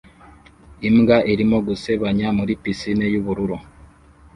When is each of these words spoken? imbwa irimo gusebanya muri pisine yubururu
imbwa 0.87 1.17
irimo 1.31 1.57
gusebanya 1.67 2.27
muri 2.37 2.53
pisine 2.61 3.05
yubururu 3.13 3.57